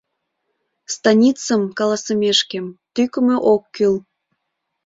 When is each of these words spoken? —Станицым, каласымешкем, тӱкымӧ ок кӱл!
—Станицым, 0.93 1.61
каласымешкем, 1.77 2.65
тӱкымӧ 2.93 3.35
ок 3.53 3.63
кӱл! 3.75 3.95